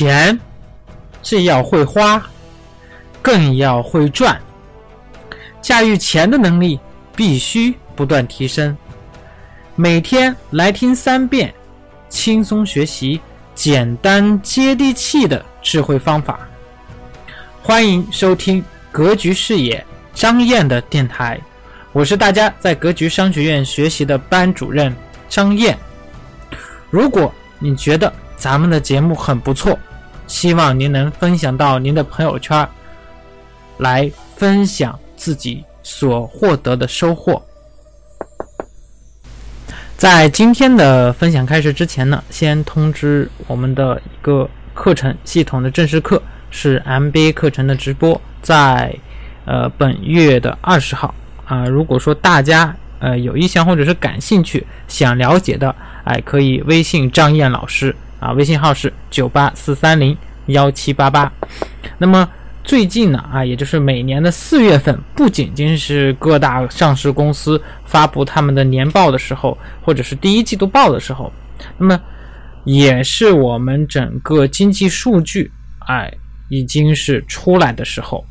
[0.00, 0.40] 钱
[1.20, 2.26] 既要会花，
[3.20, 4.40] 更要会赚。
[5.60, 6.80] 驾驭钱的能力
[7.14, 8.74] 必须不断提升。
[9.76, 11.52] 每天来听三遍，
[12.08, 13.20] 轻松学习
[13.54, 16.48] 简单接地气的智慧方法。
[17.62, 21.38] 欢迎收听格局视野张燕的电台，
[21.92, 24.96] 我是大家在格局商学院学习的班主任
[25.28, 25.76] 张燕。
[26.88, 29.78] 如果你觉得咱们的节目很不错，
[30.30, 32.66] 希望您能分享到您的朋友圈，
[33.78, 37.42] 来分享自己所获得的收获。
[39.96, 48.94] 在今天的分享开始之前呢，先通知我们的一个课程系统的正式课是 MBA 课程的直播，在
[49.46, 51.12] 呃本月的二十号
[51.44, 51.66] 啊。
[51.66, 60.16] 如果说大家呃有意向或者是感兴趣想了解的，哎，可以微信张燕老师啊，微信号是九八四三零
[60.52, 61.32] 幺七八八。
[61.98, 62.28] 那么。
[62.62, 71.32] 最近呢，啊，也就是每年的四月份，不仅仅是各大上市公司发布他们的年报的时候，或者是第一季度报的时候，
[71.78, 71.98] 那么
[72.64, 75.50] 也是我们整个经济数据，
[75.88, 76.12] 哎，
[76.50, 78.22] 已经是出来的时候。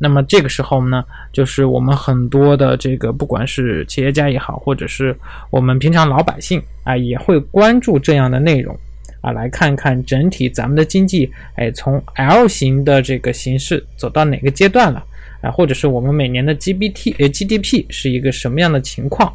[0.00, 5.16] 那么这个时候呢，就是我们很多的这个，不管是企业家也好，或者是
[5.50, 8.76] 我们平常老百姓啊，也会关注这样的内容。
[9.20, 15.04] 啊，来看看整体咱们的经济，哎，从 L 型的这个形式走到哪个阶段了？
[15.40, 19.32] 啊，或者是我们每年的 GBT 呃 GDP 是一个什么样的情况？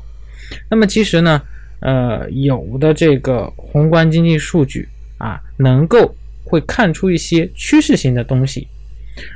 [0.69, 1.41] 那么其实呢，
[1.79, 8.67] 呃，有的这个宏观经济数据啊，能够会看出一些趋势性的东西。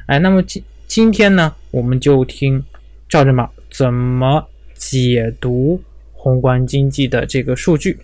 [0.08, 2.62] 哎，那么今今天呢，我们就听
[3.08, 5.81] 赵正宝怎么解读
[6.12, 7.98] 宏观经济的这个数据。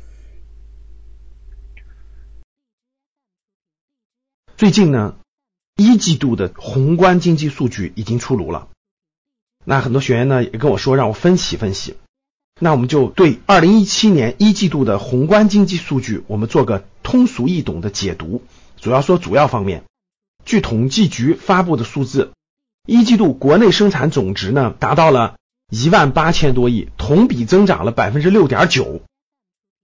[4.63, 5.16] 最近呢，
[5.75, 8.69] 一季度的宏观经济数据已经出炉了。
[9.66, 11.97] 那很多学员呢也跟我说，让我分析分析。
[12.62, 18.41] 那我们就对二零一七年一季度的宏观经济数据，我们做个通俗易懂的解读。
[18.79, 19.84] 主要说主要方面，
[20.46, 22.31] 据统计局发布的数字，
[22.88, 25.35] 一季度国内生产总值呢达到了
[25.69, 29.02] 一万八千多亿，同比增长了百分之六点九。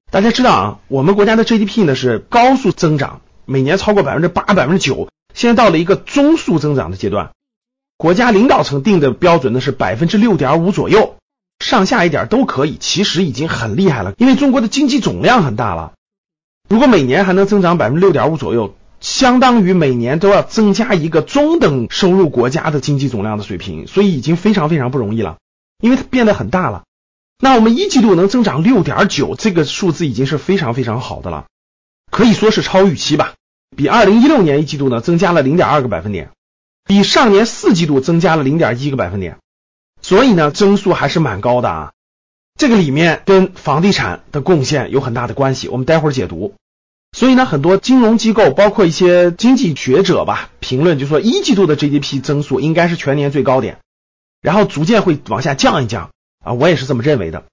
[0.10, 3.20] 大家知道啊，我们国家的 GDP 呢是高速增长。
[3.50, 7.32] 每年超过百分之八、百分之九，现在到了一个中速增长的阶段。
[7.98, 11.18] 国家领导层定的标准呢是百分之六点五左右，
[11.60, 14.14] 上下一点都可以，其实已经很厉害了。
[14.18, 15.94] 因为中国的经济总量很大了，
[16.70, 25.38] 如果每年还能增长百分之六点五左右，相当于每年都要增加一个中等收入国家的经济总量的水平，所以已经非常非常不容易了，
[25.82, 26.84] 因为它变得很大了。
[27.40, 31.48] 那我们一季度能增长六点九，这个数字已经是非常非常好的了，
[32.12, 33.34] 可以说是超预期吧。
[33.76, 36.32] 比二零一六年一季度呢增加了零点二个百分点，
[36.86, 39.38] 比上年四季度增加了零点一个百分点，
[40.02, 41.92] 所以呢增速还是蛮高的啊。
[42.58, 46.56] 这个里面跟房地产的贡献有很大的关系，我们待会儿解读。
[47.12, 53.80] 所以呢，很多金融机构包括一些经济学者吧，评论就说一季度的 GDP 增速应该是全年最高点，
[54.42, 56.12] 然后逐渐会往下降一降
[56.44, 57.46] 啊，我也是这么认为的。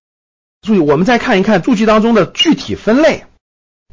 [0.61, 3.25] 注意，我们再看一看数据当中的具体分类。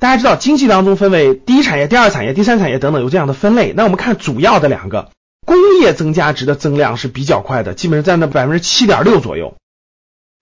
[0.04, 3.72] 大家知道，经济当中分为第一产业、第二产业、第三产业等等，有这样的分类。
[3.72, 5.12] 那我们看主要的两个，
[5.46, 9.56] 工业增加值的增量是比较快的，基本上占到百分之七点六左右。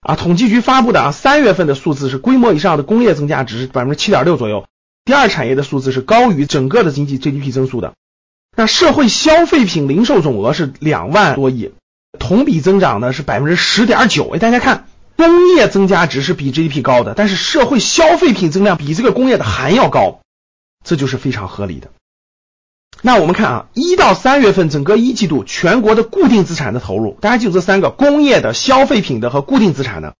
[0.00, 4.66] 啊，统计局发布的啊三月份的数字是规模以上的工业增加值是百分之七点六左右，
[5.04, 7.92] 第二产业的数字是高于整个的经济 GDP 增速的。
[8.56, 11.70] 那社会消费品零售总额是两万多亿，
[12.18, 14.28] 同比增长呢是百分之十点九。
[14.34, 14.86] 哎，大家看。
[15.16, 20.20] 工业增加值是比 GDP 高的，但是社会消费品增量比这个工业的还要高，
[20.84, 21.90] 这就是非常合理的。
[23.00, 30.14] 那我们看啊，一到三月份整个一季度全国的固定资产的投入，大家记住这三个：工业的、消费品的和固定资产的。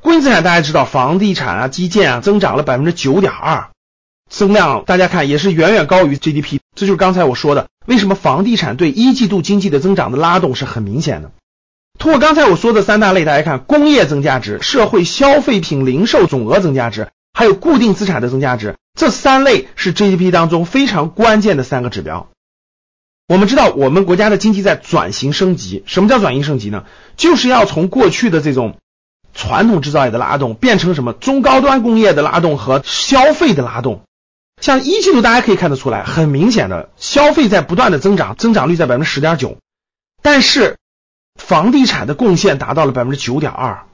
[0.00, 3.70] 固定资产大家知道，房地产啊、基建啊，增长了百分之九点二，
[4.30, 6.60] 增量大家看也是远远高于 GDP。
[6.76, 11.32] 这就是刚才我说的，为什么房地产对一季度经济的增长的拉动是很明显的。
[11.98, 22.28] 通过刚才我说的三大类，大家看工业增加值、社会消费品零售总额增加值，还有固定资产的增加值，这三类是 GDP 当中非常关键的三个指标。
[23.26, 25.82] 我们知道，我们国家的经济在转型升级。
[25.86, 26.84] 什么叫转型升级呢？
[27.16, 28.76] 就是要从过去的这种
[29.32, 34.02] 传统制造业的拉动，变成什么中高端工业的拉动和消费的拉动。
[34.60, 39.56] 像一季度大家可以看得出来，很明显的消费在不断的增长，增长率在百分之十点九，
[40.20, 40.76] 但是。
[41.34, 43.84] 房地产的贡献达到了百分之九点二，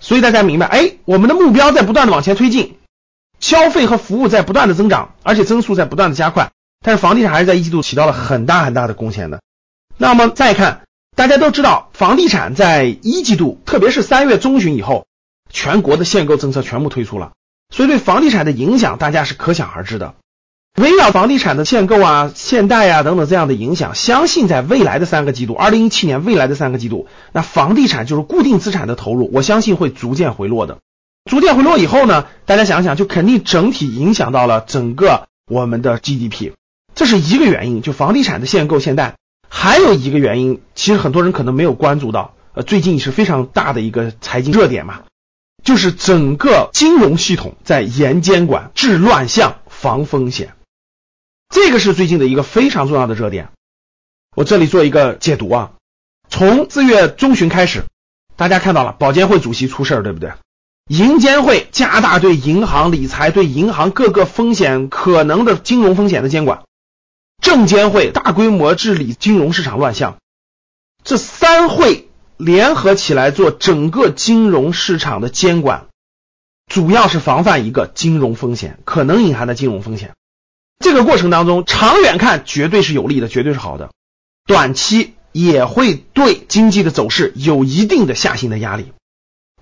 [0.00, 2.78] 所以大家明白，哎，我们的目标在不断的往前推进，
[3.40, 6.52] 消费和服务在不断的增长，而且增速在不断的加快，
[6.84, 9.42] 但是房地产还是在一季度起到了很大很大的贡献的。
[9.96, 10.82] 那么再看，
[11.14, 15.06] 大家都知道，房地产在一季度，特别是三月中旬以后，
[15.50, 17.32] 全国的限购政策全部推出了，
[17.70, 20.14] 所以对房地产的影响，大家是可想而知的。
[20.80, 30.78] 围绕房地产的限购啊、限贷啊等等这样的影响，相信在未来的三个季度，二零一七年未来的三个季度，那房地产就是固定资产的投入，我相信会逐渐回落的。
[31.30, 36.52] 逐渐回落以后呢，大家想想，就肯定整体影响到了整个我们的 GDP，
[36.96, 37.80] 这是一个原因。
[37.80, 39.14] 就房地产的限购限贷，
[39.48, 45.02] 还有一个原因，其实很多人可能没有关注到，呃，最近是非常大的一个财经热点嘛，
[45.62, 50.52] 就是整个金融系统在严监管、治乱象、防风险。
[51.54, 53.50] 这个是最近的一个非常重要的热点，
[54.34, 55.70] 我这里做一个解读啊。
[56.28, 57.84] 从四月中旬开始，
[58.34, 60.32] 大家看到了保监会主席出事儿，对不对？
[60.88, 66.64] 银监会加大对银行理财、对银行各个风险可能的金融风险的监管，
[67.40, 70.16] 证监会大规模治理金融市场乱象，
[71.04, 75.86] 这三会联合起来做整个金融市场的监管，
[76.66, 80.14] 主要是防范一个金融风险可能隐含的金融风险。
[80.78, 83.90] 这个过程当中，长远看绝对是有利的，绝对是好的。
[84.46, 88.92] 短期也会对经济的走势有一定的下行的压力。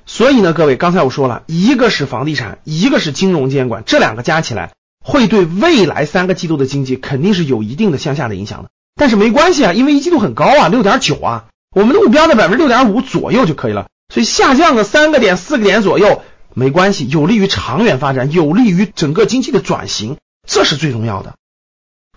[0.05, 4.73] 所以呢，各位，刚才我说了一个是房地产，一个是金融监管，这两个加起来
[5.05, 8.71] 会对未来三个季度的经济肯定是有一定的向下的影响的。
[8.97, 11.45] 但是没关系啊，因为一季度很高啊，六点九啊，
[11.75, 13.87] 我们的目标在百分之六点五左右就可以了。
[14.13, 16.23] 所以下降个三个点、四个点左右
[16.53, 20.17] 没关系，有利于长远发展，有利于整个经济的转型。
[20.47, 21.35] 这是最重要的，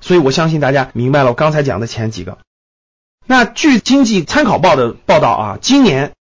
[0.01, 2.39] 所以我相信大家明白了我刚才讲的前几个。
[3.25, 6.13] 那据经济参考报的报道啊，今年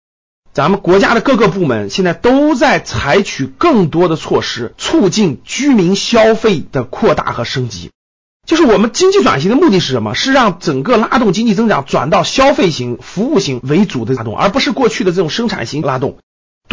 [0.52, 7.90] 咱们国家的各个部门现在都在采取更多的措施，促进居民消费的扩大和升级。
[8.46, 10.14] 就是我们经济转型的目的是什么？
[10.14, 16.18] 是让整个拉动经济增长转到消费型、服务型为主的拉动，而不是过去的这种生产型拉动。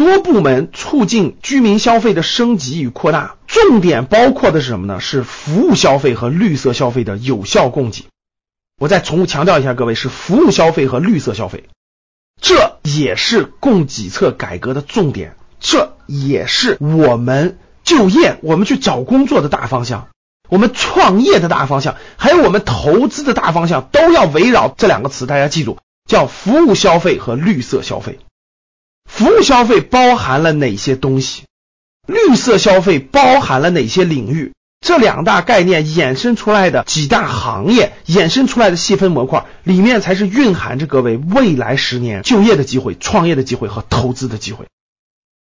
[0.00, 4.98] 多部门促进居民消费的升级与扩大，重点包括的是什么呢？
[4.98, 8.06] 是服务消费和绿色消费的有效供给。
[8.80, 11.64] 我再重复强调一下，各位是服务消费和绿色消费，
[12.40, 20.08] 这也是供给侧改革的重点，这也是我们就业、我们去找工作的大方向，
[20.48, 25.26] 我们创业的大方向，还有我们投资的大方向，都要围绕这两个词。
[25.26, 25.76] 大家记住，
[26.08, 28.18] 叫服务消费和绿色消费。
[29.10, 31.42] 服务消费包含了哪些东西？
[32.06, 34.52] 绿色消费包含了哪些领域？
[34.80, 44.66] 这两大概念衍生出来的几大行业，衍生出来的细分模块里面，才是蕴含着各位未来十年就业的机会、创业的机会和投资的机会。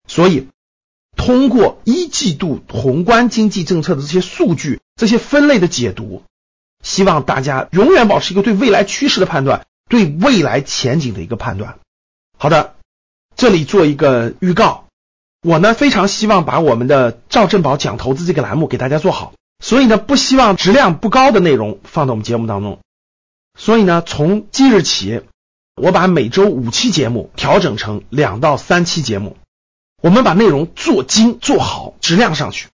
[0.07, 0.47] 所以，
[1.17, 6.23] 通过一季度宏观经济政策的这些数据、这些分类的解读，
[6.81, 11.79] 希望大家永远保持一个对未来趋势的判断，对未来前景的一个判断。
[12.37, 12.75] 好的。
[13.35, 14.85] 这里做一个预告，
[15.41, 22.79] 我呢非常希望把我们的赵振宝讲投资这个栏目给大家做好，所以呢不希望质量不高的内容放到我们节目当中，
[23.59, 25.21] 所以呢从今日起，
[25.75, 29.35] 我把每周五期节目调整成两到三期节目，
[30.01, 32.69] 我们把内容做精做好，质量上去，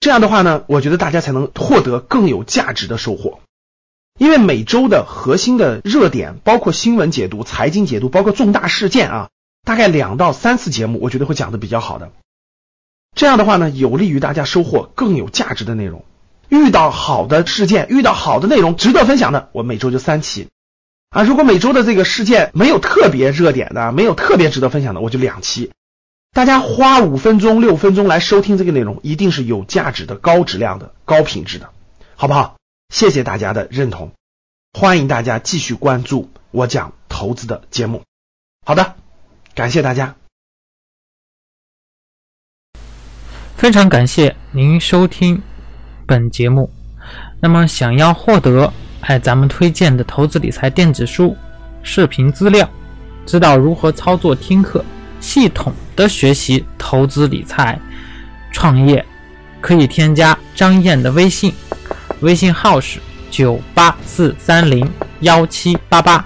[0.00, 3.38] 这样的话呢，我觉得大家才能获得更有价值的收获，
[4.18, 9.28] 因为每周的核心的热点，包括新闻解读、财经解读，包括重大事件啊。
[9.64, 12.12] 大概两到三次节目，我觉得会讲的比较好的。
[13.14, 16.04] 这样的话呢，有利于大家收获更有价值的内容。
[16.48, 20.48] 遇到好的事件，遇到好的内容，值得分享的，我每周就三期
[21.10, 21.22] 啊。
[21.22, 25.70] 如果每周的这个事件没有特别热点的，没有特别值得分享的，我就两期。
[26.32, 31.70] 大家花五分钟、六分钟来收听这个内容，一定是有价值的、高质量的、高品质的，
[32.16, 32.56] 好不好？
[32.92, 34.12] 谢谢大家的认同，
[34.72, 38.02] 欢迎大家继续关注我讲投资的节目。
[38.66, 38.96] 好的。
[39.54, 40.14] 感谢大家，
[43.54, 45.42] 非常感谢您收听
[46.06, 46.70] 本节目。
[47.38, 51.36] 那么，想要获得哎咱们推荐的投资理财电子书、
[51.82, 52.66] 视频资料，
[53.26, 54.82] 知道如何操作听课，
[55.20, 57.78] 系统的学习投资理财、
[58.52, 59.04] 创业，
[59.60, 61.52] 可以添加张燕的微信，
[62.20, 62.98] 微信号是
[63.30, 64.90] 九八四三零
[65.20, 66.24] 幺七八八，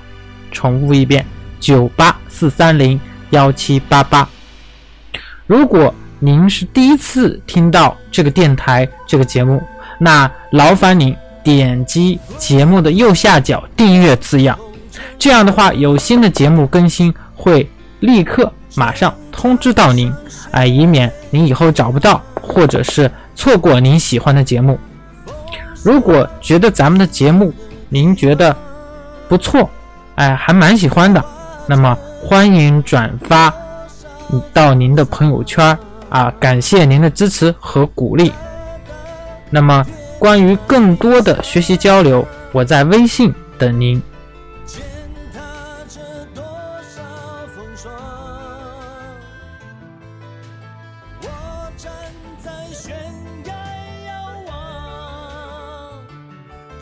[0.52, 1.26] 重复一遍
[1.59, 3.00] 九八四三零。
[3.30, 4.28] 幺七八八。
[5.47, 9.62] 如果您是第一次听到这个电台这个节目，
[9.99, 11.14] 那劳烦您
[11.45, 14.59] 点击节目的右下角订阅字样。
[15.18, 17.68] 这样的话，有新的节目更新会
[18.00, 20.12] 立刻马上通知到您，
[20.50, 24.78] 哎，以免您以后找不到或者是错过您喜欢的节目。
[25.83, 27.52] 如果觉得咱们的节目
[27.88, 28.56] 您觉得
[29.28, 29.68] 不错，
[30.16, 31.25] 哎，还蛮喜欢的，
[31.68, 31.97] 那么。
[32.28, 33.54] 欢迎转发
[34.52, 35.78] 到您的朋友圈
[36.11, 38.33] 啊，感谢您的支持和鼓励。
[39.49, 39.87] 那么
[40.18, 44.02] 关于更多的学习交流，我在微信等您。
[51.23, 51.28] 我
[51.76, 51.92] 站
[52.42, 52.97] 在悬
[53.45, 53.52] 崖
[54.09, 54.12] 遥
[54.49, 55.92] 望。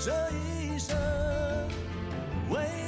[0.01, 0.97] 这一生
[2.49, 2.84] 为。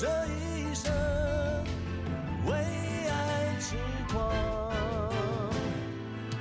[0.00, 0.90] 这一生
[2.46, 3.12] 为爱
[3.60, 3.76] 痴
[4.10, 4.32] 狂。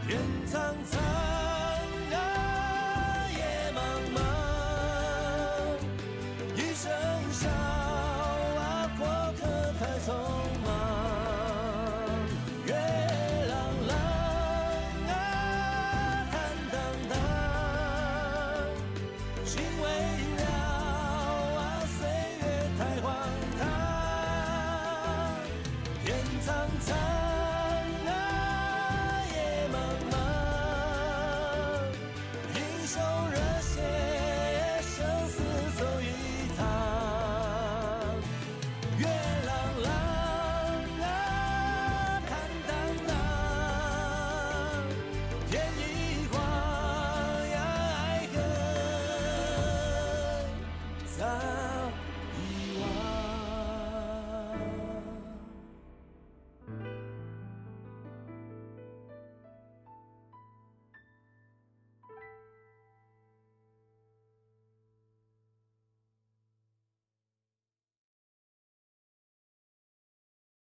[0.08, 0.98] 天苍苍
[2.14, 2.16] 啊，
[3.36, 3.44] 野
[3.76, 3.78] 茫
[4.16, 4.18] 茫，
[6.56, 6.90] 一声
[7.34, 9.04] 笑啊，过
[9.38, 9.44] 客
[9.78, 10.08] 太匆
[10.64, 10.68] 忙。
[12.66, 12.72] 月
[13.50, 13.92] 朗朗
[15.10, 15.12] 啊，
[16.32, 16.34] 坦
[16.72, 16.74] 荡
[17.10, 17.12] 荡，
[19.44, 19.52] 心
[19.84, 20.29] 未。